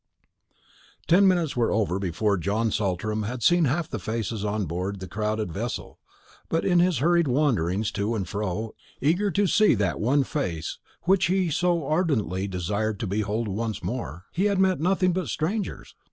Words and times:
The 1.07 1.17
ten 1.17 1.27
minutes 1.27 1.55
were 1.55 1.71
over 1.71 1.99
before 1.99 2.35
John 2.35 2.71
Saltram 2.71 3.21
had 3.21 3.43
seen 3.43 3.65
half 3.65 3.87
the 3.87 3.99
faces 3.99 4.43
on 4.43 4.65
board 4.65 4.99
the 4.99 5.07
crowded 5.07 5.51
vessel; 5.51 5.99
but 6.49 6.65
in 6.65 6.79
his 6.79 6.97
hurried 6.97 7.27
wanderings 7.27 7.91
to 7.91 8.15
and 8.15 8.27
fro, 8.27 8.73
eager 8.99 9.29
to 9.29 9.45
see 9.45 9.75
that 9.75 9.99
one 9.99 10.23
face 10.23 10.79
which 11.03 11.27
he 11.27 11.51
so 11.51 11.85
ardently 11.85 12.47
desired 12.47 12.99
to 13.01 13.05
behold 13.05 13.47
once 13.47 13.83
wore, 13.83 14.25
he 14.31 14.45
had 14.45 14.57
met 14.57 14.79
nothing 14.79 15.13
but 15.13 15.27
strangers. 15.27 15.93